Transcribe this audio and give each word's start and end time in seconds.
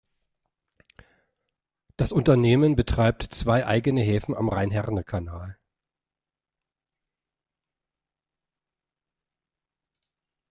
Das 1.95 2.11
Unternehmen 2.11 2.75
betreibt 2.75 3.21
zwei 3.35 3.67
eigene 3.67 4.01
Häfen 4.01 4.33
am 4.33 4.49
Rhein-Herne-Kanal. 4.49 5.59